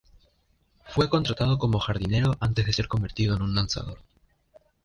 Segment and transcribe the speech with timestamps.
[0.87, 3.99] Fue contratado como jardinero antes de ser convertido en un lanzador.